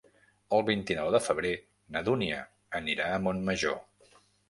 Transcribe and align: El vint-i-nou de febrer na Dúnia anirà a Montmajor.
El 0.57 0.63
vint-i-nou 0.69 1.11
de 1.17 1.21
febrer 1.27 1.53
na 1.97 2.03
Dúnia 2.09 2.43
anirà 2.83 3.15
a 3.19 3.25
Montmajor. 3.29 3.83